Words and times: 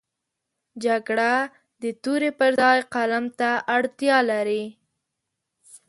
جګړه 0.83 1.31
د 1.81 1.83
تورې 2.03 2.31
پر 2.39 2.51
ځای 2.61 2.79
قلم 2.93 3.25
ته 3.39 3.49
اړتیا 3.75 4.17
لري 4.31 4.63